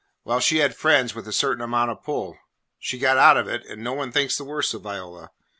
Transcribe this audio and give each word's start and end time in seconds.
Well, 0.23 0.39
she 0.39 0.57
had 0.57 0.75
friends 0.75 1.13
with 1.13 1.27
a 1.27 1.31
certain 1.31 1.63
amount 1.63 1.91
of 1.91 2.01
pull. 2.01 2.39
She 2.79 2.97
got 2.97 3.19
out 3.19 3.37
of 3.37 3.47
it, 3.47 3.63
and 3.67 3.83
no 3.83 3.93
one 3.93 4.11
thinks 4.11 4.35
the 4.35 4.43
worse 4.43 4.73
of 4.73 4.81
Viola. 4.81 5.29